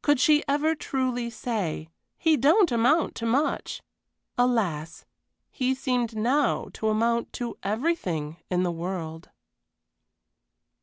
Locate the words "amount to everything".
6.88-8.38